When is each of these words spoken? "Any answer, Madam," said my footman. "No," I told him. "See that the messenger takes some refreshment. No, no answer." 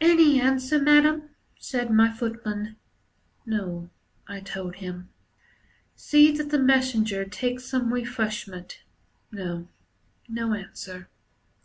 "Any 0.00 0.40
answer, 0.40 0.78
Madam," 0.80 1.30
said 1.58 1.90
my 1.90 2.12
footman. 2.12 2.76
"No," 3.44 3.90
I 4.28 4.38
told 4.38 4.76
him. 4.76 5.08
"See 5.96 6.30
that 6.30 6.50
the 6.50 6.58
messenger 6.60 7.24
takes 7.24 7.64
some 7.64 7.92
refreshment. 7.92 8.84
No, 9.32 9.66
no 10.28 10.54
answer." 10.54 11.08